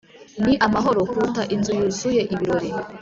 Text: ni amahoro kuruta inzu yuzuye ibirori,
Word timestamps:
ni 0.43 0.53
amahoro 0.65 0.99
kuruta 1.09 1.41
inzu 1.55 1.71
yuzuye 1.79 2.21
ibirori, 2.33 2.69